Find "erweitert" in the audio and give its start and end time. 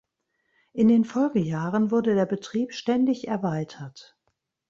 3.27-4.17